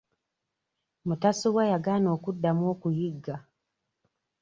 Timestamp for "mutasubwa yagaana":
1.07-2.07